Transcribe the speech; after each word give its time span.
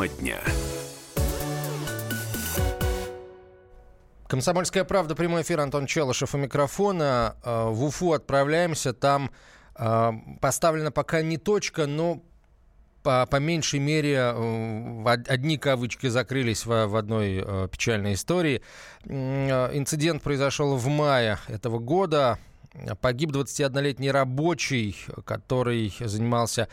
Тема 0.00 0.08
дня. 0.08 0.40
Комсомольская 4.28 4.84
правда, 4.84 5.14
прямой 5.14 5.42
эфир, 5.42 5.60
Антон 5.60 5.84
Челышев 5.86 6.34
у 6.34 6.38
микрофона. 6.38 7.36
Э, 7.44 7.68
в 7.68 7.84
Уфу 7.84 8.12
отправляемся, 8.12 8.94
там 8.94 9.30
э, 9.76 10.12
поставлена 10.40 10.90
пока 10.90 11.20
не 11.20 11.36
точка, 11.36 11.86
но 11.86 12.22
по, 13.02 13.26
по 13.26 13.36
меньшей 13.36 13.80
мере 13.80 14.14
э, 14.14 15.04
одни 15.28 15.58
кавычки 15.58 16.06
закрылись 16.06 16.64
в, 16.64 16.86
в 16.86 16.96
одной 16.96 17.68
печальной 17.68 18.14
истории. 18.14 18.62
Инцидент 19.04 20.22
произошел 20.22 20.76
в 20.76 20.86
мае 20.86 21.38
этого 21.48 21.78
года. 21.78 22.38
Погиб 23.00 23.30
21-летний 23.30 24.10
рабочий, 24.10 24.96
который 25.24 25.92
занимался 26.00 26.68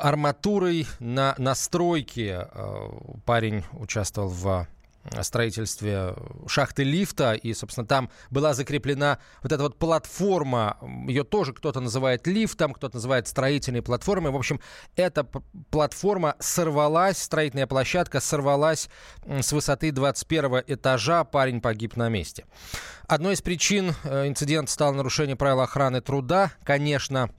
арматурой 0.00 0.86
на, 0.98 1.34
на 1.38 1.54
стройке. 1.54 2.48
Парень 3.24 3.62
участвовал 3.72 4.28
в 4.28 4.66
строительстве 5.22 6.14
шахты 6.46 6.84
лифта, 6.84 7.34
и, 7.34 7.54
собственно, 7.54 7.86
там 7.86 8.10
была 8.30 8.54
закреплена 8.54 9.18
вот 9.42 9.52
эта 9.52 9.62
вот 9.62 9.78
платформа, 9.78 10.78
ее 11.06 11.24
тоже 11.24 11.52
кто-то 11.52 11.80
называет 11.80 12.26
лифтом, 12.26 12.72
кто-то 12.72 12.96
называет 12.96 13.28
строительной 13.28 13.82
платформой. 13.82 14.32
В 14.32 14.36
общем, 14.36 14.60
эта 14.96 15.24
платформа 15.70 16.36
сорвалась, 16.38 17.18
строительная 17.18 17.66
площадка 17.66 18.20
сорвалась 18.20 18.88
с 19.26 19.52
высоты 19.52 19.92
21 19.92 20.62
этажа, 20.66 21.24
парень 21.24 21.60
погиб 21.60 21.96
на 21.96 22.08
месте. 22.08 22.44
Одной 23.06 23.34
из 23.34 23.42
причин 23.42 23.94
э, 24.04 24.28
инцидента 24.28 24.70
стало 24.70 24.92
нарушение 24.92 25.36
правил 25.36 25.60
охраны 25.60 26.00
труда. 26.00 26.52
Конечно, 26.64 27.30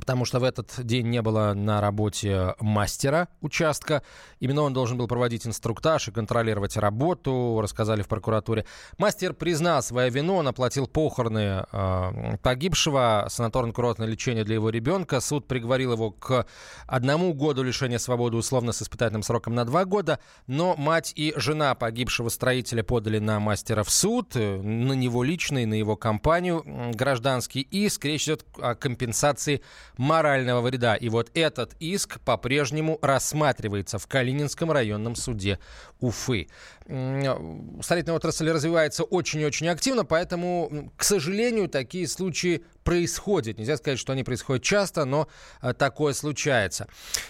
потому 0.00 0.24
что 0.24 0.40
в 0.40 0.44
этот 0.44 0.84
день 0.84 1.08
не 1.08 1.22
было 1.22 1.54
на 1.54 1.80
работе 1.80 2.54
мастера 2.60 3.28
участка. 3.40 4.02
Именно 4.40 4.62
он 4.62 4.72
должен 4.72 4.98
был 4.98 5.06
проводить 5.06 5.46
инструктаж 5.46 6.08
и 6.08 6.12
контролировать 6.12 6.76
работу, 6.76 7.60
рассказали 7.62 8.02
в 8.02 8.08
прокуратуре. 8.08 8.64
Мастер 8.98 9.34
признал 9.34 9.82
свою 9.82 10.10
вину, 10.10 10.36
он 10.36 10.48
оплатил 10.48 10.86
похороны 10.86 11.64
э, 11.70 12.36
погибшего, 12.42 13.26
санаторно-курортное 13.28 14.06
лечение 14.06 14.44
для 14.44 14.54
его 14.54 14.70
ребенка. 14.70 15.20
Суд 15.20 15.46
приговорил 15.46 15.92
его 15.92 16.10
к 16.10 16.46
одному 16.86 17.34
году 17.34 17.62
лишения 17.62 17.98
свободы 17.98 18.36
условно 18.36 18.72
с 18.72 18.82
испытательным 18.82 19.22
сроком 19.22 19.54
на 19.54 19.64
два 19.64 19.84
года, 19.84 20.18
но 20.46 20.74
мать 20.76 21.12
и 21.16 21.32
жена 21.36 21.74
погибшего 21.74 22.28
строителя 22.28 22.82
подали 22.82 23.18
на 23.18 23.40
мастера 23.40 23.82
в 23.82 23.90
суд, 23.90 24.36
э, 24.36 24.60
на 24.60 24.92
него 24.92 25.22
лично 25.22 25.62
и 25.62 25.66
на 25.66 25.74
его 25.74 25.96
компанию 25.96 26.64
гражданский 26.94 27.60
иск. 27.60 28.04
Речь 28.04 28.24
идет 28.24 28.44
о 28.58 28.74
компенсации 28.74 29.62
морального 29.96 30.60
вреда. 30.60 30.96
И 30.96 31.08
вот 31.08 31.30
этот 31.34 31.74
иск 31.80 32.20
по-прежнему 32.20 32.98
рассматривается 33.02 33.98
в 33.98 34.06
Калининском 34.06 34.70
районном 34.72 35.16
суде 35.16 35.58
Уфы. 36.00 36.48
Строительная 36.84 38.16
отрасль 38.16 38.50
развивается 38.50 39.04
очень-очень 39.04 39.68
активно, 39.68 40.04
поэтому, 40.04 40.90
к 40.96 41.04
сожалению, 41.04 41.68
такие 41.68 42.08
случаи 42.08 42.64
происходят. 42.82 43.58
Нельзя 43.58 43.76
сказать, 43.76 43.98
что 43.98 44.12
они 44.12 44.24
происходят 44.24 44.62
часто, 44.62 45.04
но 45.04 45.28
э, 45.60 45.72
такое 45.74 46.12
случается. 46.12 46.88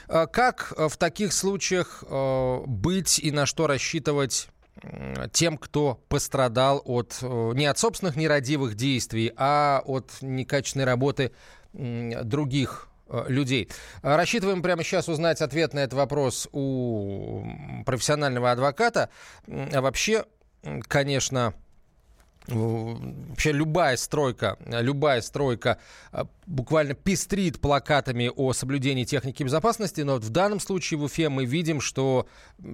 Э, 0.08 0.26
как 0.26 0.72
в 0.76 0.96
таких 0.96 1.32
случаях 1.32 2.02
э, 2.06 2.62
быть 2.66 3.18
и 3.18 3.30
на 3.30 3.46
что 3.46 3.66
рассчитывать 3.66 4.48
тем, 5.32 5.58
кто 5.58 6.02
пострадал 6.08 6.82
от 6.86 7.18
не 7.20 7.66
от 7.66 7.78
собственных 7.78 8.16
нерадивых 8.16 8.74
действий, 8.74 9.30
а 9.36 9.82
от 9.84 10.10
некачественной 10.22 10.86
работы 10.86 11.32
других 11.72 12.88
э, 13.08 13.24
людей. 13.28 13.68
Рассчитываем 14.02 14.62
прямо 14.62 14.82
сейчас 14.84 15.08
узнать 15.08 15.40
ответ 15.40 15.74
на 15.74 15.80
этот 15.80 15.94
вопрос 15.94 16.48
у 16.52 17.44
профессионального 17.86 18.50
адвоката. 18.50 19.08
А 19.46 19.80
вообще, 19.80 20.24
конечно, 20.88 21.54
вообще 22.48 23.52
любая 23.52 23.96
стройка, 23.96 24.58
любая 24.66 25.20
стройка 25.20 25.78
э, 26.12 26.24
буквально 26.46 26.94
пестрит 26.94 27.60
плакатами 27.60 28.30
о 28.34 28.52
соблюдении 28.52 29.04
техники 29.04 29.42
безопасности, 29.42 30.00
но 30.00 30.14
вот 30.14 30.24
в 30.24 30.30
данном 30.30 30.60
случае 30.60 30.98
в 30.98 31.04
Уфе 31.04 31.28
мы 31.28 31.44
видим, 31.44 31.80
что 31.80 32.26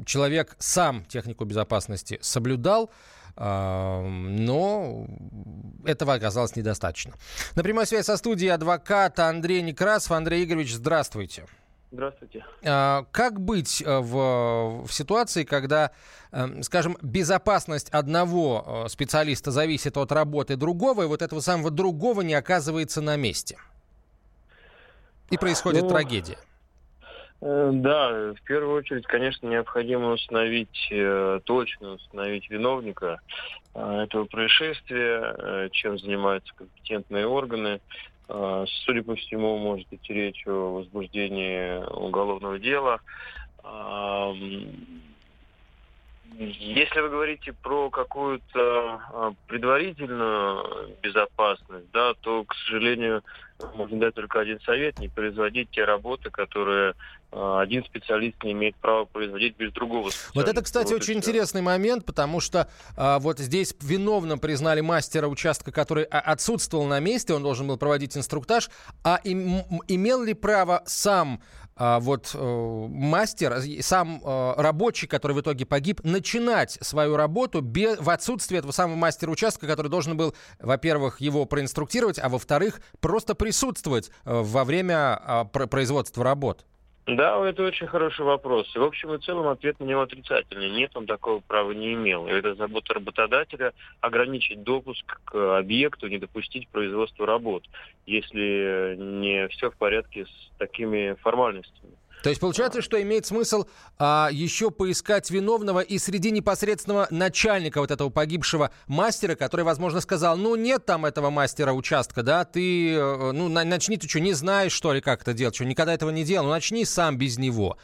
человек 0.07 0.57
сам 0.59 1.05
технику 1.05 1.45
безопасности 1.45 2.19
соблюдал, 2.23 2.91
но 3.37 5.07
этого 5.85 6.15
оказалось 6.15 6.57
недостаточно. 6.57 7.15
На 7.55 7.63
прямой 7.63 7.87
связи 7.87 8.05
со 8.05 8.17
студией 8.17 8.53
адвокат 8.53 9.19
Андрей 9.19 9.63
Некрасов. 9.63 10.13
Андрей 10.13 10.45
Игоревич, 10.45 10.75
здравствуйте. 10.75 11.47
Здравствуйте. 11.91 12.45
А, 12.65 13.07
как 13.13 13.41
быть 13.41 13.81
э, 13.81 13.99
в, 13.99 14.87
в 14.87 14.93
ситуации, 14.93 15.45
когда, 15.45 15.91
эм, 16.33 16.63
скажем, 16.63 16.99
безопасность 17.01 17.89
одного 17.91 18.85
э, 18.85 18.89
специалиста 18.91 19.51
зависит 19.51 19.97
от 19.97 20.13
работы 20.13 20.57
другого, 20.57 21.05
и 21.05 21.07
вот 21.07 21.23
этого 21.23 21.41
самого 21.41 21.71
другого 21.71 22.21
не 22.21 22.35
оказывается 22.35 23.01
на 23.01 23.17
месте? 23.17 23.57
И 25.31 25.39
происходит 25.39 25.85
ну, 25.85 25.89
трагедия. 25.89 26.39
Э, 27.41 27.71
да, 27.73 28.35
в 28.35 28.43
первую 28.45 28.77
очередь, 28.79 29.07
конечно, 29.07 29.47
необходимо 29.47 30.13
установить, 30.13 30.89
э, 30.91 31.41
точно 31.45 31.93
установить 31.95 32.51
виновника 32.51 33.21
э, 33.75 34.01
этого 34.03 34.25
происшествия, 34.25 35.69
чем 35.73 35.99
занимаются 35.99 36.53
компетентные 36.55 37.27
органы. 37.27 37.81
Судя 38.85 39.03
по 39.05 39.15
всему, 39.15 39.57
может 39.57 39.87
идти 39.91 40.13
речь 40.13 40.47
о 40.47 40.75
возбуждении 40.75 41.83
уголовного 41.95 42.59
дела. 42.59 43.01
Если 46.37 47.01
вы 47.01 47.09
говорите 47.09 47.53
про 47.53 47.91
какую-то 47.91 49.35
предварительную 49.47 50.97
безопасность, 51.03 51.91
да, 51.93 52.15
то, 52.15 52.45
к 52.45 52.55
сожалению, 52.55 53.23
можно 53.75 53.99
дать 53.99 54.15
только 54.15 54.41
один 54.41 54.61
совет, 54.61 54.99
не 54.99 55.09
производить 55.09 55.71
те 55.71 55.85
работы, 55.85 56.31
которые 56.31 56.95
э, 57.33 57.59
один 57.61 57.85
специалист 57.85 58.43
не 58.45 58.53
имеет 58.53 58.77
права 58.77 59.05
производить 59.05 59.57
без 59.57 59.73
другого 59.73 60.11
Вот 60.35 60.49
это, 60.49 60.63
кстати, 60.63 60.93
вот 60.93 61.03
очень 61.03 61.15
интересный 61.15 61.61
момент, 61.61 62.05
потому 62.05 62.39
что 62.41 62.69
а, 62.97 63.19
вот 63.19 63.41
здесь 63.41 63.75
виновным 63.81 64.39
признали 64.39 64.81
мастера 64.81 65.27
участка, 65.27 65.73
который 65.73 66.05
отсутствовал 66.05 66.87
на 66.87 67.01
месте, 67.01 67.35
он 67.35 67.43
должен 67.43 67.67
был 67.67 67.79
проводить 67.79 68.17
инструктаж, 68.17 68.71
а 69.03 69.19
им, 69.25 69.63
имел 69.89 70.23
ли 70.23 70.35
право 70.35 70.83
сам 70.87 71.41
а, 71.81 72.01
вот 72.01 72.33
э, 72.35 72.87
мастер, 72.91 73.63
сам 73.83 74.21
э, 74.25 74.55
рабочий, 74.57 75.07
который 75.07 75.33
в 75.33 75.41
итоге 75.41 75.65
погиб, 75.65 76.01
начинать 76.03 76.77
свою 76.81 77.17
работу 77.17 77.61
без, 77.61 78.01
в 78.01 78.11
отсутствие 78.11 78.59
этого 78.59 78.73
самого 78.73 78.97
мастера 78.97 79.31
участка, 79.31 79.69
который 79.69 79.89
должен 79.89 80.17
был, 80.17 80.35
во-первых, 80.59 81.21
его 81.21 81.45
проинструктировать, 81.45 82.19
а 82.19 82.29
во-вторых, 82.29 82.81
просто 82.99 83.37
присутствовать 83.37 84.09
э, 84.09 84.13
во 84.25 84.65
время 84.65 85.21
а, 85.23 85.45
производства 85.45 86.25
работ? 86.25 86.67
Да, 87.09 87.43
это 87.49 87.63
очень 87.63 87.87
хороший 87.87 88.27
вопрос. 88.27 88.71
И, 88.77 88.79
в 88.79 88.83
общем 88.83 89.15
и 89.15 89.19
целом 89.19 89.49
ответ 89.49 89.81
на 89.81 89.85
него 89.85 90.03
отрицательный. 90.03 90.69
Нет, 90.69 90.91
он 90.95 91.07
такого 91.07 91.41
права 91.41 91.73
не 91.73 91.95
имел. 91.95 92.27
И 92.27 92.31
это 92.31 92.55
забота 92.55 92.93
работодателя 92.93 93.73
ограничить 94.03 94.63
допуск 94.63 95.19
к 95.25 95.59
объекту, 95.59 96.09
не 96.09 96.19
допустить 96.19 96.69
производства 96.69 97.25
работ, 97.25 97.65
если 98.05 98.95
не 98.99 99.49
все 99.49 99.71
в 99.71 99.77
порядке 99.77 100.27
с 100.27 100.59
такими 100.59 101.15
формальностями. 101.23 101.95
То 102.23 102.31
есть 102.31 102.41
получается, 102.41 102.83
что 102.83 103.01
имеет 103.01 103.27
смысл 103.27 103.65
а, 103.99 104.29
еще 104.33 104.71
поискать 104.71 105.31
виновного 105.31 105.81
и 105.81 105.99
среди 105.99 106.31
непосредственного 106.31 107.07
начальника 107.11 107.81
вот 107.81 107.91
этого 107.91 108.11
погибшего 108.11 108.71
мастера, 108.87 109.35
который, 109.35 109.65
возможно, 109.65 110.01
сказал, 110.01 110.37
ну 110.37 110.57
нет 110.57 110.85
там 110.85 111.07
этого 111.07 111.31
мастера 111.31 111.73
участка, 111.73 112.23
да, 112.23 112.45
ты, 112.45 112.95
э, 112.95 113.33
ну 113.33 113.49
начни 113.49 113.97
ты 113.97 114.09
что, 114.09 114.21
не 114.21 114.33
знаешь, 114.33 114.73
что 114.73 114.93
ли, 114.93 115.01
как 115.01 115.23
это 115.23 115.33
делать, 115.33 115.55
что 115.55 115.65
никогда 115.65 115.95
этого 115.95 116.11
не 116.11 116.25
делал, 116.25 116.47
ну 116.47 116.53
начни 116.53 116.85
сам 116.85 117.17
без 117.17 117.39
него. 117.39 117.79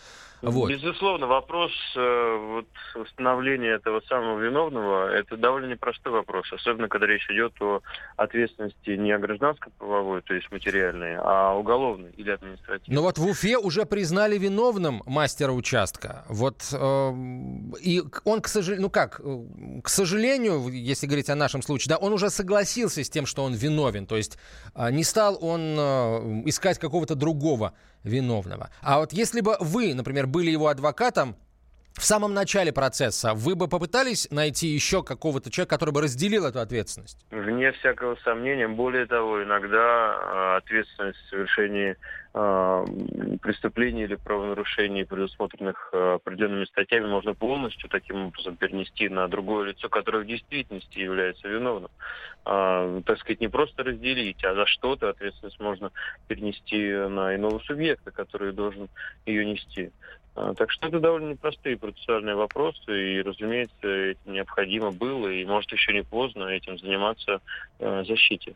Вот. 0.50 0.70
Безусловно, 0.70 1.26
вопрос 1.26 1.73
э, 1.96 2.37
вот, 2.38 2.67
установления 3.02 3.70
этого 3.70 4.00
самого 4.08 4.38
виновного– 4.38 5.08
это 5.14 5.37
довольно 5.37 5.73
непростой 5.73 6.12
вопрос, 6.12 6.52
особенно 6.52 6.88
когда 6.88 7.06
речь 7.06 7.29
идет 7.31 7.55
о 7.61 7.81
ответственности 8.17 8.91
не 8.91 9.12
о 9.12 9.19
гражданской 9.19 9.73
правовой, 9.79 10.23
то 10.23 10.35
есть 10.35 10.50
материальной, 10.52 11.17
а 11.19 11.55
уголовной 11.55 12.11
или 12.12 12.31
административной. 12.31 12.94
Но 12.94 13.02
вот 13.02 13.19
в 13.19 13.26
Уфе 13.26 13.56
уже 13.56 13.87
признали 13.87 14.37
виновным 14.37 15.02
мастера 15.06 15.52
участка. 15.52 16.25
Вот, 16.29 16.62
э, 16.73 17.12
и 17.81 18.02
он, 18.25 18.41
к 18.43 18.49
сожалению, 18.49 18.82
ну 18.82 18.91
как, 18.91 19.20
э, 19.25 19.81
к 19.82 19.88
сожалению, 19.88 20.69
если 20.69 21.06
говорить 21.06 21.31
о 21.31 21.35
нашем 21.35 21.62
случае, 21.62 21.91
да, 21.91 21.96
он 21.96 22.12
уже 22.12 22.29
согласился 22.29 23.02
с 23.02 23.08
тем, 23.08 23.25
что 23.25 23.44
он 23.44 23.55
виновен, 23.55 24.06
то 24.06 24.17
есть 24.17 24.38
э, 24.75 24.91
не 24.91 25.05
стал 25.05 25.38
он 25.41 25.76
э, 25.79 26.43
искать 26.46 26.79
какого-то 26.79 27.14
другого 27.14 27.73
виновного. 28.04 28.70
А 28.82 29.00
вот 29.00 29.12
если 29.12 29.40
бы 29.40 29.56
вы, 29.60 29.94
например, 29.94 30.26
были 30.26 30.50
его 30.50 30.68
адвокатом, 30.68 31.36
в 31.94 32.04
самом 32.04 32.34
начале 32.34 32.72
процесса 32.72 33.34
вы 33.34 33.54
бы 33.54 33.68
попытались 33.68 34.28
найти 34.30 34.66
еще 34.66 35.02
какого-то 35.02 35.50
человека, 35.50 35.76
который 35.76 35.90
бы 35.90 36.02
разделил 36.02 36.44
эту 36.44 36.60
ответственность? 36.60 37.24
Вне 37.30 37.72
всякого 37.72 38.16
сомнения. 38.24 38.68
Более 38.68 39.06
того, 39.06 39.42
иногда 39.42 39.76
э, 39.78 40.56
ответственность 40.58 41.18
в 41.20 41.30
совершении 41.30 41.96
преступлений 42.34 44.02
или 44.02 44.16
правонарушений, 44.16 45.06
предусмотренных 45.06 45.90
э, 45.92 46.14
определенными 46.14 46.64
статьями, 46.64 47.06
можно 47.06 47.32
полностью 47.32 47.88
таким 47.88 48.26
образом 48.26 48.56
перенести 48.56 49.08
на 49.08 49.28
другое 49.28 49.69
лицо, 49.69 49.88
которое 49.88 50.25
в 50.25 50.26
действительности 50.26 50.98
является 50.98 51.46
виновным. 51.46 51.90
А, 52.44 53.00
так 53.02 53.20
сказать, 53.20 53.40
не 53.40 53.46
просто 53.46 53.84
разделить, 53.84 54.44
а 54.44 54.54
за 54.54 54.66
что-то 54.66 55.10
ответственность 55.10 55.60
можно 55.60 55.92
перенести 56.26 56.92
на 56.92 57.36
иного 57.36 57.60
субъекта, 57.60 58.10
который 58.10 58.52
должен 58.52 58.88
ее 59.26 59.46
нести. 59.46 59.92
А, 60.34 60.54
так 60.54 60.72
что 60.72 60.88
это 60.88 60.98
довольно 60.98 61.31
непростые 61.31 61.76
процессуальные 61.76 62.34
вопросы, 62.34 63.14
и, 63.14 63.22
разумеется, 63.22 63.86
этим 63.86 64.32
необходимо 64.32 64.90
было, 64.90 65.28
и, 65.28 65.44
может, 65.44 65.70
еще 65.70 65.92
не 65.92 66.02
поздно 66.02 66.48
этим 66.48 66.78
заниматься 66.78 67.40
э, 67.78 68.04
защите. 68.04 68.54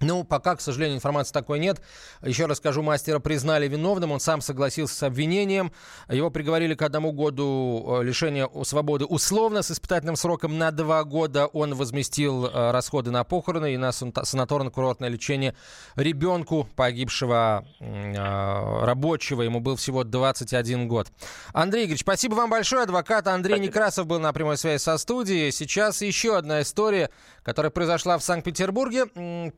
Ну, 0.00 0.24
пока, 0.24 0.56
к 0.56 0.60
сожалению, 0.60 0.96
информации 0.96 1.32
такой 1.32 1.58
нет. 1.58 1.80
Еще 2.22 2.46
раз 2.46 2.58
скажу, 2.58 2.82
мастера 2.82 3.18
признали 3.18 3.68
виновным, 3.68 4.12
он 4.12 4.20
сам 4.20 4.40
согласился 4.40 4.94
с 4.94 5.02
обвинением. 5.02 5.72
Его 6.08 6.30
приговорили 6.30 6.74
к 6.74 6.82
одному 6.82 7.12
году 7.12 8.00
э, 8.00 8.04
лишения 8.04 8.48
свободы 8.64 9.04
условно 9.04 9.62
с 9.62 9.70
испытательным 9.70 10.16
сроком 10.16 10.58
на 10.58 10.70
два 10.70 11.04
года. 11.04 11.46
Он 11.46 11.74
возместил 11.74 12.46
э, 12.46 12.70
расходы 12.70 13.10
на 13.10 13.24
похороны 13.24 13.74
и 13.74 13.76
на 13.76 13.90
санаторно-курортное 13.90 15.08
лечение 15.08 15.54
ребенку 15.94 16.68
погибшего 16.76 17.66
э, 17.80 18.84
рабочего. 18.84 19.42
Ему 19.42 19.60
был 19.60 19.76
всего 19.76 20.04
21 20.04 20.88
год. 20.88 21.08
Андрей 21.52 21.84
Игоревич, 21.84 22.00
спасибо 22.00 22.34
вам 22.34 22.50
большое. 22.50 22.82
Адвокат 22.82 23.26
Андрей 23.28 23.54
спасибо. 23.54 23.66
Некрасов 23.66 24.06
был 24.06 24.20
на 24.20 24.32
прямой 24.32 24.58
связи 24.58 24.80
со 24.80 24.98
студией. 24.98 25.52
Сейчас 25.52 26.02
еще 26.02 26.36
одна 26.36 26.62
история, 26.62 27.10
которая 27.42 27.70
произошла 27.70 28.18
в 28.18 28.22
Санкт-Петербурге. 28.22 29.06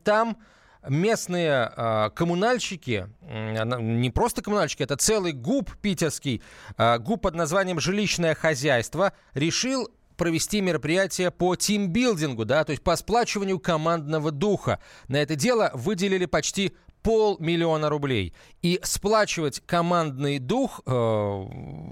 Там 0.03 0.28
местные 0.87 1.71
э, 1.75 2.09
коммунальщики, 2.15 3.09
э, 3.21 3.81
не 3.81 4.09
просто 4.09 4.41
коммунальщики, 4.41 4.83
это 4.83 4.95
целый 4.95 5.33
ГУП 5.33 5.71
питерский, 5.81 6.41
э, 6.77 6.97
ГУП 6.99 7.21
под 7.21 7.35
названием 7.35 7.79
«Жилищное 7.79 8.35
хозяйство», 8.35 9.13
решил 9.33 9.89
провести 10.15 10.61
мероприятие 10.61 11.31
по 11.31 11.55
тимбилдингу, 11.55 12.45
да, 12.45 12.63
то 12.63 12.71
есть 12.71 12.83
по 12.83 12.95
сплачиванию 12.95 13.57
командного 13.59 14.31
духа. 14.31 14.79
На 15.07 15.17
это 15.17 15.35
дело 15.35 15.71
выделили 15.73 16.25
почти 16.25 16.73
полмиллиона 17.01 17.89
рублей. 17.89 18.33
И 18.61 18.79
сплачивать 18.83 19.61
командный 19.65 20.39
дух 20.39 20.81
э, 20.85 21.45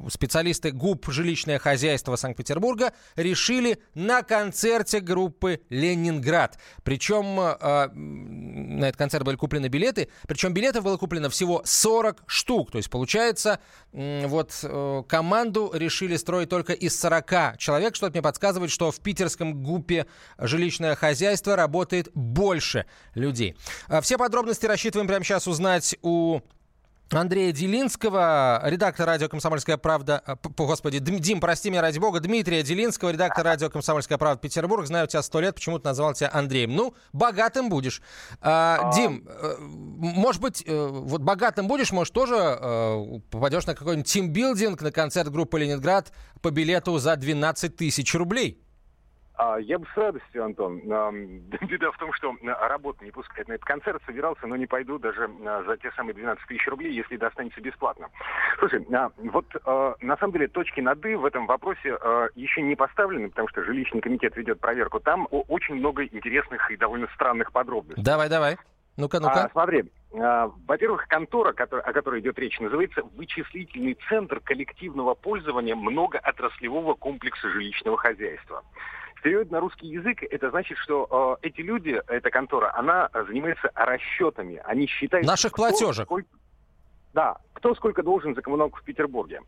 специалисты 0.09 0.71
ГУП 0.71 1.07
«Жилищное 1.09 1.59
хозяйство 1.59 2.15
Санкт-Петербурга» 2.15 2.93
решили 3.15 3.79
на 3.93 4.21
концерте 4.21 4.99
группы 4.99 5.61
«Ленинград». 5.69 6.59
Причем 6.83 7.39
э, 7.39 7.87
на 7.93 8.85
этот 8.85 8.97
концерт 8.97 9.23
были 9.23 9.37
куплены 9.37 9.67
билеты, 9.67 10.09
причем 10.27 10.53
билетов 10.53 10.83
было 10.83 10.97
куплено 10.97 11.29
всего 11.29 11.61
40 11.63 12.23
штук. 12.27 12.71
То 12.71 12.77
есть, 12.77 12.89
получается, 12.89 13.59
э, 13.93 14.27
вот 14.27 14.59
э, 14.63 15.03
команду 15.07 15.71
решили 15.73 16.17
строить 16.17 16.49
только 16.49 16.73
из 16.73 16.99
40 16.99 17.57
человек. 17.57 17.95
Что-то 17.95 18.11
мне 18.11 18.21
подсказывает, 18.21 18.71
что 18.71 18.91
в 18.91 18.99
питерском 18.99 19.63
ГУПе 19.63 20.05
«Жилищное 20.37 20.95
хозяйство» 20.95 21.55
работает 21.55 22.09
больше 22.13 22.85
людей. 23.15 23.55
Э, 23.87 24.01
все 24.01 24.17
подробности 24.17 24.65
рассчитываем 24.65 24.96
рассчитываем 24.97 25.07
прямо 25.07 25.23
сейчас 25.23 25.47
узнать 25.47 25.95
у 26.01 26.41
Андрея 27.11 27.51
Делинского, 27.51 28.61
редактор 28.65 29.05
радио 29.05 29.29
«Комсомольская 29.29 29.77
правда», 29.77 30.23
э, 30.25 30.35
господи, 30.57 30.97
Дим, 30.97 31.39
прости 31.39 31.69
меня 31.69 31.81
ради 31.81 31.99
бога, 31.99 32.19
Дмитрия 32.19 32.63
Делинского, 32.63 33.11
редактор 33.11 33.45
радио 33.45 33.69
«Комсомольская 33.69 34.17
правда» 34.17 34.41
Петербург. 34.41 34.87
Знаю 34.87 35.07
тебя 35.07 35.21
сто 35.21 35.39
лет, 35.39 35.55
почему-то 35.55 35.85
назвал 35.85 36.15
тебя 36.15 36.31
Андреем. 36.33 36.75
Ну, 36.75 36.95
богатым 37.13 37.69
будешь. 37.69 38.01
А... 38.41 38.91
Дим, 38.95 39.27
э, 39.27 39.55
может 39.59 40.41
быть, 40.41 40.63
э, 40.65 40.87
вот 40.87 41.21
богатым 41.21 41.67
будешь, 41.67 41.91
может, 41.91 42.11
тоже 42.13 43.21
попадешь 43.29 43.67
на 43.67 43.75
какой-нибудь 43.75 44.11
тимбилдинг, 44.11 44.81
на 44.81 44.91
концерт 44.91 45.31
группы 45.31 45.59
«Ленинград» 45.59 46.11
по 46.41 46.49
билету 46.49 46.97
за 46.97 47.15
12 47.15 47.75
тысяч 47.75 48.15
рублей? 48.15 48.66
А, 49.37 49.57
я 49.59 49.77
бы 49.77 49.85
с 49.93 49.97
радостью, 49.97 50.43
Антон. 50.43 50.79
Беда 50.79 51.91
в 51.93 51.97
том, 51.97 52.11
что 52.13 52.35
работа 52.43 53.05
не 53.05 53.11
пускает 53.11 53.47
на 53.47 53.53
этот 53.53 53.65
концерт. 53.65 54.01
Собирался, 54.05 54.47
но 54.47 54.55
не 54.55 54.65
пойду 54.65 54.97
даже 54.97 55.29
за 55.65 55.77
те 55.77 55.91
самые 55.91 56.15
12 56.15 56.47
тысяч 56.47 56.67
рублей, 56.67 56.93
если 56.93 57.17
достанется 57.17 57.61
бесплатно. 57.61 58.09
Слушай, 58.57 58.85
а, 58.93 59.11
вот 59.17 59.45
а, 59.65 59.95
на 60.01 60.17
самом 60.17 60.33
деле 60.33 60.47
точки 60.47 60.81
над 60.81 61.05
«и» 61.05 61.15
в 61.15 61.25
этом 61.25 61.45
вопросе 61.45 61.89
еще 62.35 62.61
не 62.61 62.75
поставлены, 62.75 63.29
потому 63.29 63.47
что 63.49 63.63
жилищный 63.63 64.01
комитет 64.01 64.35
ведет 64.35 64.59
проверку. 64.59 64.99
Там 64.99 65.27
очень 65.29 65.75
много 65.75 66.03
интересных 66.05 66.71
и 66.71 66.77
довольно 66.77 67.07
странных 67.13 67.51
подробностей. 67.51 68.03
Давай, 68.03 68.29
давай. 68.29 68.57
Ну-ка, 68.97 69.19
ну-ка. 69.19 69.43
А, 69.43 69.49
смотри, 69.51 69.83
а, 70.19 70.51
во-первых, 70.65 71.07
контора, 71.07 71.53
который, 71.53 71.83
о 71.83 71.93
которой 71.93 72.21
идет 72.21 72.39
речь, 72.39 72.59
называется 72.59 73.03
«Вычислительный 73.15 73.95
центр 74.09 74.39
коллективного 74.39 75.13
пользования 75.13 75.75
многоотраслевого 75.75 76.95
комплекса 76.95 77.49
жилищного 77.49 77.97
хозяйства». 77.97 78.63
Перевод 79.23 79.51
на 79.51 79.59
русский 79.59 79.87
язык, 79.87 80.23
это 80.23 80.49
значит, 80.51 80.77
что 80.77 81.37
э, 81.41 81.47
эти 81.47 81.61
люди, 81.61 82.01
эта 82.07 82.29
контора, 82.29 82.71
она 82.75 83.09
занимается 83.13 83.69
расчетами. 83.75 84.61
Они 84.63 84.87
считают... 84.87 85.27
Наших 85.27 85.51
кто, 85.51 85.63
платежек. 85.63 86.05
Сколько, 86.05 86.29
да, 87.13 87.37
кто 87.53 87.73
сколько 87.73 88.03
должен 88.03 88.35
за 88.35 88.41
коммуналку 88.41 88.77
в 88.77 88.83
Петербурге. 88.83 89.41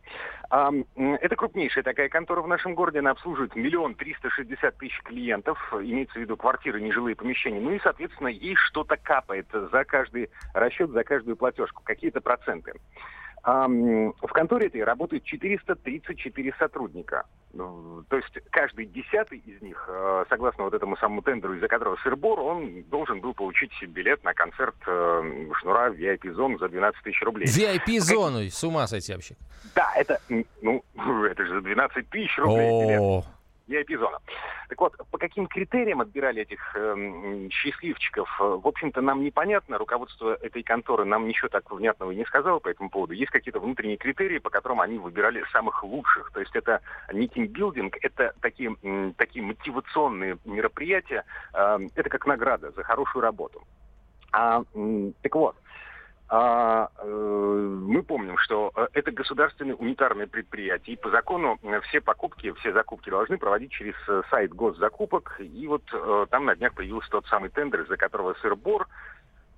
Это 0.50 1.36
крупнейшая 1.36 1.84
такая 1.84 2.08
контора 2.08 2.42
в 2.42 2.48
нашем 2.48 2.74
городе. 2.74 2.98
Она 2.98 3.12
обслуживает 3.12 3.54
миллион 3.54 3.94
триста 3.94 4.28
шестьдесят 4.30 4.76
тысяч 4.78 5.00
клиентов, 5.02 5.72
имеется 5.72 6.18
в 6.18 6.20
виду 6.20 6.36
квартиры, 6.36 6.80
нежилые 6.80 7.14
помещения. 7.14 7.60
Ну 7.60 7.70
и, 7.70 7.80
соответственно, 7.80 8.28
ей 8.28 8.56
что-то 8.56 8.96
капает 8.96 9.46
за 9.52 9.84
каждый 9.84 10.30
расчет, 10.52 10.90
за 10.90 11.04
каждую 11.04 11.36
платежку, 11.36 11.82
какие-то 11.84 12.20
проценты. 12.20 12.72
В 13.42 14.32
конторе 14.32 14.66
этой 14.66 14.84
работает 14.84 15.24
434 15.24 16.54
сотрудника. 16.58 17.24
Ну, 17.52 18.04
то 18.08 18.16
есть 18.16 18.38
каждый 18.50 18.86
десятый 18.86 19.38
из 19.38 19.60
них, 19.60 19.84
э, 19.88 20.24
согласно 20.28 20.64
вот 20.64 20.74
этому 20.74 20.96
самому 20.98 21.20
тендеру, 21.22 21.54
из-за 21.54 21.66
которого 21.66 21.96
сырбор, 21.96 22.38
он 22.38 22.84
должен 22.84 23.20
был 23.20 23.34
получить 23.34 23.72
билет 23.88 24.22
на 24.22 24.34
концерт 24.34 24.76
э, 24.86 25.48
Шнура 25.60 25.90
в 25.90 25.94
VIP-зону 25.94 26.58
за 26.58 26.68
12 26.68 27.02
тысяч 27.02 27.20
рублей. 27.22 27.46
VIP-зону, 27.46 28.48
с 28.48 28.62
ума 28.62 28.86
сойти 28.86 29.14
вообще. 29.14 29.36
Да, 29.74 29.90
это, 29.96 30.20
ну, 30.62 30.84
это 31.24 31.44
же 31.44 31.54
за 31.54 31.60
12 31.62 32.08
тысяч 32.10 32.38
рублей 32.38 32.70
билет. 32.86 33.24
VIP-зона. 33.70 34.18
Так 34.68 34.80
вот, 34.80 34.96
по 35.10 35.18
каким 35.18 35.46
критериям 35.46 36.00
отбирали 36.00 36.42
этих 36.42 36.76
э, 36.76 37.48
счастливчиков, 37.50 38.28
в 38.38 38.66
общем-то, 38.66 39.00
нам 39.00 39.22
непонятно. 39.22 39.78
Руководство 39.78 40.34
этой 40.34 40.62
конторы 40.62 41.04
нам 41.04 41.26
ничего 41.26 41.48
так 41.48 41.70
внятного 41.70 42.12
не 42.12 42.24
сказало 42.24 42.58
по 42.58 42.68
этому 42.68 42.90
поводу. 42.90 43.12
Есть 43.14 43.30
какие-то 43.30 43.60
внутренние 43.60 43.96
критерии, 43.96 44.38
по 44.38 44.50
которым 44.50 44.80
они 44.80 44.98
выбирали 44.98 45.44
самых 45.52 45.82
лучших. 45.84 46.30
То 46.32 46.40
есть 46.40 46.54
это 46.54 46.80
не 47.12 47.28
тимбилдинг, 47.28 47.96
это 48.02 48.34
такие, 48.40 48.76
э, 48.82 49.12
такие 49.16 49.44
мотивационные 49.44 50.38
мероприятия. 50.44 51.24
Э, 51.54 51.78
это 51.94 52.08
как 52.08 52.26
награда 52.26 52.70
за 52.72 52.82
хорошую 52.82 53.22
работу. 53.22 53.62
А, 54.32 54.62
э, 54.74 55.12
так 55.22 55.34
вот, 55.34 55.56
а, 56.32 56.90
э, 56.98 57.06
мы 57.08 58.04
помним, 58.04 58.38
что 58.38 58.70
э, 58.76 58.86
это 58.92 59.10
государственное 59.10 59.74
унитарное 59.74 60.28
предприятие, 60.28 60.94
и 60.94 60.96
по 60.96 61.10
закону 61.10 61.58
э, 61.60 61.80
все 61.88 62.00
покупки, 62.00 62.52
все 62.52 62.72
закупки 62.72 63.10
должны 63.10 63.36
проводить 63.36 63.72
через 63.72 63.96
сайт 64.30 64.54
госзакупок, 64.54 65.40
и 65.40 65.66
вот 65.66 65.82
там 66.30 66.44
на 66.44 66.54
днях 66.54 66.74
появился 66.74 67.10
тот 67.10 67.26
самый 67.26 67.50
тендер, 67.50 67.80
из-за 67.80 67.96
которого 67.96 68.34
сырбор. 68.34 68.86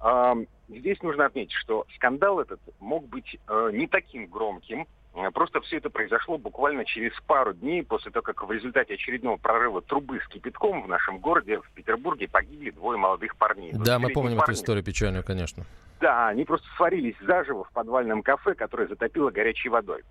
А, 0.01 0.35
здесь 0.67 1.03
нужно 1.03 1.27
отметить, 1.27 1.53
что 1.53 1.85
скандал 1.95 2.41
этот 2.41 2.59
мог 2.81 3.07
быть 3.07 3.39
не 3.73 3.87
таким 3.87 4.27
громким, 4.27 4.87
Просто 5.35 5.61
все 5.61 5.77
это 5.77 5.91
произошло 5.91 6.39
буквально 6.39 6.87
через 6.87 7.13
пару 7.27 7.53
дней 7.53 7.85
после 7.85 8.11
того, 8.11 8.23
как 8.23 8.49
в 8.49 8.51
результате 8.51 8.95
очередного 8.95 9.37
прорыва 9.37 9.83
трубы 9.83 10.19
с 10.19 10.29
кипятком 10.29 10.83
в 10.83 10.89
нашем 10.89 11.19
городе, 11.19 11.61
в 11.61 11.71
Петербурге, 11.73 12.29
погибли 12.29 12.71
двое 12.71 12.97
молодых 12.97 13.37
парней. 13.37 13.73
Да, 13.75 13.99
мы 13.99 14.09
помним 14.09 14.39
парни. 14.39 14.55
эту 14.55 14.59
историю 14.59 14.83
печальную, 14.83 15.23
конечно. 15.23 15.67
Да, 16.03 16.27
они 16.27 16.45
просто 16.45 16.67
сварились 16.77 17.15
заживо 17.21 17.63
в 17.63 17.71
подвальном 17.71 18.25
кафе, 18.25 18.55
которое 18.55 18.89
затопило 18.89 19.31
горячей 19.31 19.69
водой. 19.69 20.03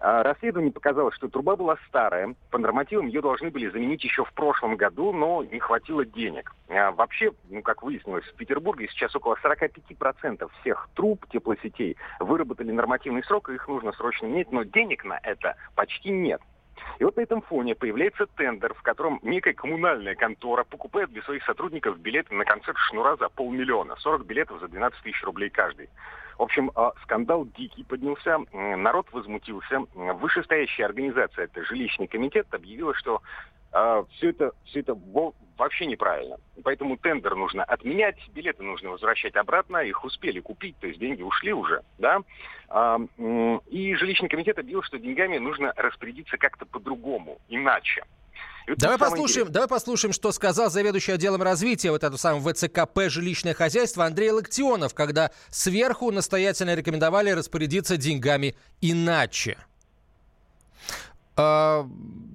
А, 0.00 0.22
расследование 0.22 0.72
показало, 0.72 1.12
что 1.12 1.28
труба 1.28 1.54
была 1.54 1.76
старая. 1.86 2.34
По 2.50 2.56
нормативам 2.56 3.08
ее 3.08 3.20
должны 3.20 3.50
были 3.50 3.68
заменить 3.68 4.02
еще 4.02 4.24
в 4.24 4.32
прошлом 4.32 4.76
году, 4.76 5.12
но 5.12 5.44
не 5.44 5.58
хватило 5.58 6.06
денег. 6.06 6.54
А, 6.70 6.92
вообще, 6.92 7.32
ну, 7.50 7.60
как 7.60 7.82
выяснилось, 7.82 8.24
в 8.24 8.34
Петербурге 8.36 8.88
сейчас 8.88 9.14
около 9.14 9.36
45% 9.44 10.50
всех 10.62 10.88
труб 10.94 11.26
теплосетей 11.30 11.98
выработали 12.20 12.70
нормативный 12.70 13.22
срок, 13.22 13.50
и 13.50 13.54
их 13.54 13.68
нужно 13.68 13.92
срочно 13.92 14.24
менять, 14.24 14.50
но 14.50 14.62
денег 14.62 15.04
на 15.04 15.20
это 15.22 15.56
почти 15.74 16.08
нет. 16.08 16.40
И 16.98 17.04
вот 17.04 17.16
на 17.16 17.20
этом 17.22 17.42
фоне 17.42 17.74
появляется 17.74 18.26
тендер, 18.26 18.74
в 18.74 18.82
котором 18.82 19.20
некая 19.22 19.52
коммунальная 19.52 20.14
контора 20.14 20.64
покупает 20.64 21.10
для 21.10 21.22
своих 21.22 21.44
сотрудников 21.44 21.98
билеты 21.98 22.34
на 22.34 22.44
концерт 22.44 22.76
Шнура 22.78 23.16
за 23.16 23.28
полмиллиона. 23.28 23.96
40 23.96 24.26
билетов 24.26 24.60
за 24.60 24.68
12 24.68 25.02
тысяч 25.02 25.22
рублей 25.24 25.50
каждый. 25.50 25.88
В 26.38 26.42
общем, 26.42 26.70
а, 26.74 26.92
скандал 27.02 27.46
дикий 27.46 27.84
поднялся, 27.84 28.38
народ 28.52 29.06
возмутился. 29.12 29.80
Вышестоящая 29.94 30.86
организация, 30.86 31.44
это 31.44 31.64
жилищный 31.64 32.08
комитет, 32.08 32.52
объявила, 32.52 32.94
что 32.94 33.22
а, 33.72 34.04
все 34.12 34.30
это, 34.30 34.52
все 34.64 34.80
это 34.80 34.94
вообще 35.56 35.86
неправильно. 35.86 36.36
Поэтому 36.62 36.96
тендер 36.96 37.34
нужно 37.34 37.64
отменять, 37.64 38.16
билеты 38.34 38.62
нужно 38.62 38.90
возвращать 38.90 39.36
обратно, 39.36 39.78
их 39.78 40.04
успели 40.04 40.40
купить, 40.40 40.76
то 40.80 40.86
есть 40.86 40.98
деньги 40.98 41.22
ушли 41.22 41.52
уже, 41.52 41.82
да. 41.98 42.20
А, 42.68 42.98
и 43.70 43.94
жилищный 43.94 44.28
комитет 44.28 44.58
объявил, 44.58 44.82
что 44.82 44.98
деньгами 44.98 45.38
нужно 45.38 45.72
распорядиться 45.76 46.36
как-то 46.36 46.66
по-другому, 46.66 47.38
иначе. 47.48 48.04
Давай 48.78 48.98
послушаем, 48.98 49.52
давай 49.52 49.68
послушаем, 49.68 50.12
что 50.14 50.32
сказал 50.32 50.70
заведующий 50.70 51.12
отделом 51.12 51.42
развития 51.42 51.90
вот 51.90 52.02
этого 52.02 52.16
самого 52.16 52.52
ВЦКП 52.52 53.08
«Жилищное 53.08 53.52
хозяйство» 53.52 54.06
Андрей 54.06 54.30
Локтионов, 54.30 54.94
когда 54.94 55.30
сверху 55.50 56.10
настоятельно 56.10 56.74
рекомендовали 56.74 57.30
распорядиться 57.30 57.98
деньгами 57.98 58.54
иначе. 58.80 59.58
А, 61.36 61.86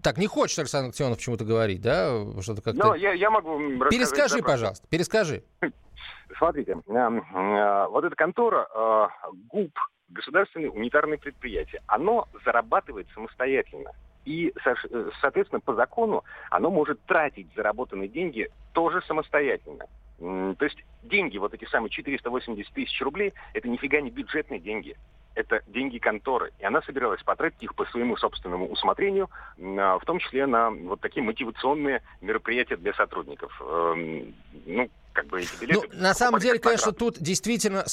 так, 0.03 0.17
не 0.17 0.27
хочет 0.27 0.59
Александр 0.59 0.87
Локтионов 0.87 1.17
почему-то 1.17 1.45
говорить, 1.45 1.81
да? 1.81 2.25
Что-то 2.41 2.61
как-то... 2.61 2.87
Ну, 2.87 2.93
я, 2.95 3.13
я 3.13 3.29
могу 3.29 3.57
Перескажи, 3.89 4.39
да, 4.39 4.43
пожалуйста, 4.43 4.87
перескажи. 4.89 5.43
Смотрите, 6.37 6.77
а, 6.87 7.87
вот 7.87 8.03
эта 8.03 8.15
контора 8.15 8.67
а, 8.73 9.09
ГУП, 9.49 9.77
государственное 10.09 10.69
унитарное 10.69 11.17
предприятие, 11.17 11.81
оно 11.87 12.27
зарабатывает 12.43 13.07
самостоятельно. 13.13 13.91
И, 14.25 14.53
э, 14.65 15.09
соответственно, 15.21 15.61
по 15.61 15.73
закону 15.73 16.23
оно 16.51 16.69
может 16.69 17.01
тратить 17.05 17.47
заработанные 17.55 18.09
деньги 18.09 18.49
тоже 18.73 19.01
самостоятельно. 19.07 19.85
То 20.19 20.65
есть 20.65 20.83
деньги, 21.03 21.37
вот 21.37 21.53
эти 21.53 21.65
самые 21.65 21.89
480 21.89 22.73
тысяч 22.73 23.01
рублей, 23.01 23.33
это 23.53 23.69
нифига 23.69 24.01
не 24.01 24.11
бюджетные 24.11 24.59
деньги. 24.59 24.97
Это 25.39 25.61
деньги 25.67 25.99
конторы. 25.99 26.51
И 26.59 26.65
она 26.65 26.81
собиралась 26.81 27.23
потратить 27.23 27.63
их 27.63 27.73
по 27.73 27.85
своему 27.85 28.17
собственному 28.17 28.67
усмотрению, 28.67 29.29
в 29.55 30.01
том 30.05 30.19
числе 30.19 30.45
на 30.45 30.69
вот 30.69 30.99
такие 30.99 31.23
мотивационные 31.23 32.01
мероприятия 32.19 32.75
для 32.75 32.93
сотрудников. 32.93 33.49
Эм, 33.61 34.35
ну, 34.65 34.89
как 35.19 35.27
бы 35.27 35.41
эти 35.41 35.49
билеты... 35.59 35.89
Ну, 35.91 36.01
на 36.01 36.13
самом 36.13 36.39
деле, 36.39 36.59
конечно, 36.59 36.93
тут 36.93 37.17
действительно, 37.19 37.85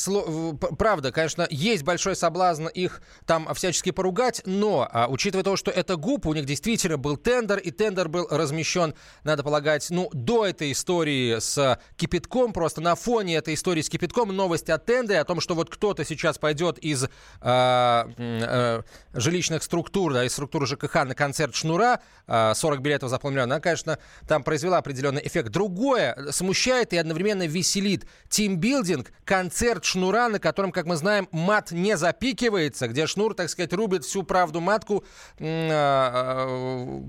правда, 0.79 1.11
конечно, 1.11 1.47
есть 1.51 1.83
большой 1.83 2.15
соблазн 2.15 2.69
их 2.69 3.03
там 3.25 3.53
всячески 3.55 3.91
поругать, 3.91 4.43
но, 4.45 4.89
а, 4.91 5.09
учитывая 5.09 5.43
то, 5.43 5.57
что 5.57 5.73
это 5.73 5.97
ГУП, 5.97 6.27
у 6.27 6.35
них 6.35 6.45
действительно 6.45 6.99
был 6.99 7.17
тендер, 7.17 7.59
и 7.59 7.73
тендер 7.73 8.09
был 8.09 8.29
размещен, 8.31 8.95
надо 9.25 9.43
полагать, 9.43 9.89
ну, 9.91 10.09
до 10.13 10.47
этой 10.47 10.71
истории 10.71 11.41
с 11.41 11.81
кипятком, 11.97 12.53
просто 12.53 12.81
на 12.81 12.95
фоне 12.95 13.37
этой 13.37 13.55
истории 13.55 13.83
с 13.83 13.89
кипятком 13.89 14.29
новость 14.29 14.71
о 14.71 14.79
тендере, 14.79 15.19
о 15.19 15.25
том, 15.25 15.41
что 15.41 15.55
вот 15.55 15.69
кто-то 15.69 16.05
сейчас 16.05 16.39
пойдет 16.39 16.79
из 16.79 17.05
э, 17.05 17.09
э, 17.41 18.83
жилищных 19.15 19.65
структур, 19.65 20.13
да, 20.13 20.25
из 20.25 20.33
структуры 20.33 20.67
ЖКХ 20.67 21.05
на 21.05 21.15
концерт 21.17 21.57
Шнура, 21.57 22.01
э, 22.29 22.53
40 22.55 22.81
билетов 22.81 23.11
за 23.11 23.19
полмиллиона, 23.19 23.55
она, 23.55 23.61
конечно, 23.61 23.99
там 24.29 24.45
произвела 24.45 24.79
определенный 24.79 25.27
эффект. 25.27 25.49
Другое 25.49 26.17
смущает 26.31 26.93
и 26.93 26.97
одновременно 26.97 27.16
веселит. 27.47 28.07
Тимбилдинг, 28.29 29.13
концерт 29.25 29.85
Шнура, 29.85 30.29
на 30.29 30.39
котором, 30.39 30.73
как 30.73 30.87
мы 30.87 30.97
знаем, 30.97 31.29
мат 31.31 31.71
не 31.71 31.97
запикивается, 31.97 32.89
где 32.89 33.07
Шнур, 33.07 33.35
так 33.35 33.49
сказать, 33.51 33.73
рубит 33.73 34.05
всю 34.05 34.23
правду 34.23 34.61
матку 34.61 35.05
а, 35.41 37.03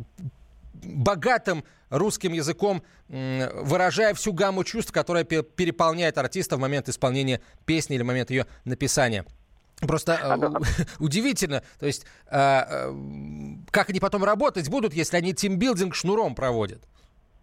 богатым 0.73 1.63
русским 1.89 2.33
языком, 2.33 2.83
выражая 3.07 4.13
всю 4.13 4.33
гамму 4.33 4.63
чувств, 4.63 4.91
которая 4.91 5.23
переполняет 5.23 6.17
артиста 6.17 6.57
в 6.57 6.59
момент 6.59 6.89
исполнения 6.89 7.41
песни 7.65 7.95
или 7.95 8.03
в 8.03 8.05
момент 8.05 8.29
ее 8.29 8.45
написания. 8.65 9.25
Просто 9.79 10.13
э, 10.13 10.83
удивительно, 10.99 11.61
то 11.79 11.85
есть 11.85 12.05
э, 12.31 12.37
э, 12.37 12.93
как 13.69 13.89
они 13.89 13.99
потом 13.99 14.23
работать 14.23 14.69
будут, 14.69 14.93
если 14.93 15.17
они 15.17 15.33
тимбилдинг 15.33 15.93
шнуром 15.93 16.33
проводят? 16.33 16.86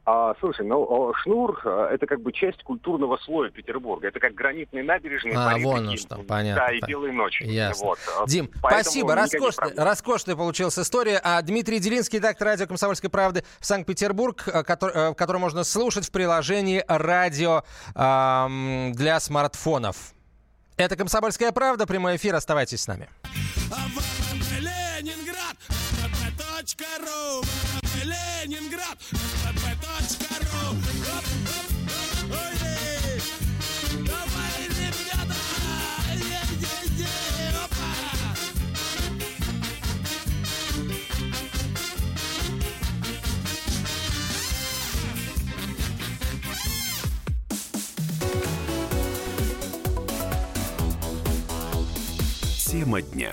А, 0.07 0.35
слушай, 0.39 0.67
ну, 0.67 1.15
Шнур 1.23 1.61
э,– 1.65 1.89
это 1.95 2.07
как 2.07 2.21
бы 2.21 2.31
часть 2.33 2.63
культурного 2.63 3.17
слоя 3.17 3.51
Петербурга. 3.51 4.09
Это 4.09 4.21
как 4.21 4.35
гранитные 4.35 4.85
набережные. 4.85 5.35
А, 5.35 5.57
вон 5.57 5.89
он 5.89 5.97
что, 5.97 6.17
понятно. 6.17 6.67
Да, 6.67 6.75
и 6.75 6.81
белые 6.87 7.13
ночи. 7.13 7.43
Ясно. 7.45 7.87
Вот. 7.87 7.99
Дим, 8.27 8.51
Поэтому 8.61 8.83
спасибо. 8.83 9.15
Роскошная, 9.15 9.73
роскошная 9.77 10.37
получилась 10.37 10.79
история. 10.79 11.19
А 11.25 11.41
Дмитрий 11.41 11.79
Делинский, 11.79 12.19
редактор 12.19 12.49
радио 12.49 12.67
«Комсомольской 12.67 13.09
правды» 13.09 13.45
в 13.61 13.65
Санкт-Петербург, 13.65 14.47
э, 14.47 14.63
который, 14.63 14.95
э, 14.95 15.15
который 15.15 15.39
можно 15.39 15.65
слушать 15.65 16.07
в 16.07 16.11
приложении 16.11 16.85
«Радио» 16.87 17.63
эм, 17.95 18.93
для 18.93 19.19
смартфонов. 19.21 20.13
Это 20.77 20.97
«Комсомольская 20.97 21.51
правда». 21.53 21.87
Прямой 21.87 22.17
эфир. 22.17 22.35
Оставайтесь 22.35 22.83
с 22.83 22.89
нами. 22.89 23.09
Ленинград, 28.05 28.99
Ленинград, 29.45 30.05
Тема 52.75 53.01
дня. 53.01 53.33